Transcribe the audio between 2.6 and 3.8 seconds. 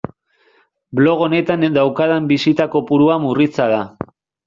kopurua murritza